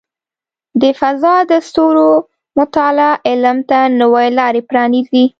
[0.81, 2.09] د فضاء د ستورو
[2.57, 5.23] مطالعه علم ته نوې لارې پرانیزي.